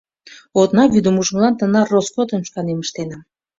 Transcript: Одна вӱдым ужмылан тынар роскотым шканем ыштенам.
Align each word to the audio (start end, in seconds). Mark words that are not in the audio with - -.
Одна 0.61 0.83
вӱдым 0.91 1.15
ужмылан 1.21 1.53
тынар 1.59 1.87
роскотым 1.93 2.41
шканем 2.47 2.79
ыштенам. 2.85 3.21